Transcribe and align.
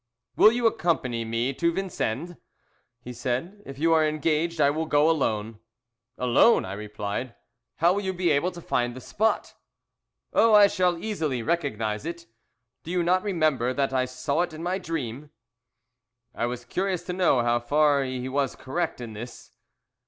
"Will 0.35 0.51
you 0.51 0.65
accompany 0.65 1.23
me 1.23 1.53
to 1.53 1.71
Vincennes?" 1.71 2.35
he 3.03 3.13
said. 3.13 3.61
"If 3.67 3.77
you 3.77 3.93
are 3.93 4.03
engaged 4.03 4.59
I 4.59 4.71
will 4.71 4.87
go 4.87 5.07
alone." 5.07 5.59
"Alone!" 6.17 6.65
I 6.65 6.73
replied. 6.73 7.35
"How 7.75 7.93
will 7.93 8.01
you 8.01 8.11
be 8.11 8.31
able 8.31 8.49
to 8.53 8.61
find 8.63 8.95
the 8.95 8.99
spot?" 8.99 9.53
"Oh, 10.33 10.55
I 10.55 10.65
shall 10.65 10.97
easily 10.97 11.43
recognize 11.43 12.03
it. 12.03 12.25
Do 12.81 12.89
you 12.89 13.03
not 13.03 13.21
remember 13.21 13.75
that 13.75 13.93
I 13.93 14.05
saw 14.05 14.41
it 14.41 14.53
in 14.53 14.63
my 14.63 14.79
dream?" 14.79 15.29
I 16.33 16.47
was 16.47 16.65
curious 16.65 17.03
to 17.03 17.13
know 17.13 17.43
how 17.43 17.59
far 17.59 18.03
he 18.03 18.27
was 18.27 18.55
correct 18.55 19.01
in 19.01 19.13
this. 19.13 19.51